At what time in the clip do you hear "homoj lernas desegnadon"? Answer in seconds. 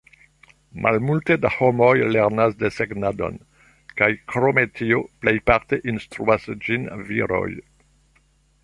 1.55-3.37